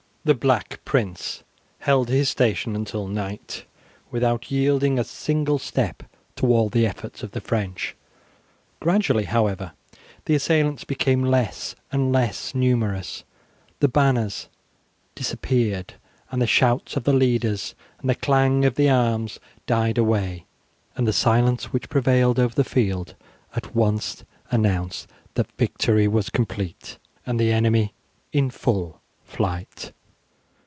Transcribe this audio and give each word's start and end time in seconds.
The 0.23 0.35
Black 0.35 0.79
Prince 0.85 1.41
held 1.79 2.07
his 2.07 2.29
station 2.29 2.75
until 2.75 3.07
night 3.07 3.65
without 4.11 4.51
yielding 4.51 4.99
a 4.99 5.03
single 5.03 5.57
step 5.57 6.03
to 6.35 6.45
all 6.45 6.69
the 6.69 6.85
efforts 6.85 7.23
of 7.23 7.31
the 7.31 7.41
French. 7.41 7.95
Gradually, 8.79 9.23
however, 9.23 9.71
the 10.25 10.35
assailants 10.35 10.83
became 10.83 11.23
less 11.23 11.73
and 11.91 12.11
less 12.11 12.53
numerous, 12.53 13.23
the 13.79 13.87
banners 13.87 14.47
disappeared, 15.15 15.95
and 16.29 16.39
the 16.39 16.45
shouts 16.45 16.95
of 16.95 17.03
the 17.03 17.13
leaders 17.13 17.73
and 17.99 18.07
the 18.07 18.13
clang 18.13 18.63
of 18.63 18.79
arms 18.79 19.39
died 19.65 19.97
away, 19.97 20.45
and 20.95 21.07
the 21.07 21.13
silence 21.13 21.73
which 21.73 21.89
prevailed 21.89 22.37
over 22.37 22.53
the 22.53 22.63
field 22.63 23.15
at 23.55 23.73
once 23.75 24.23
announced 24.51 25.07
that 25.33 25.47
the 25.47 25.55
victory 25.57 26.07
was 26.07 26.29
complete 26.29 26.99
and 27.25 27.39
the 27.39 27.51
enemy 27.51 27.91
in 28.31 28.51
full 28.51 29.01
flight. 29.23 29.93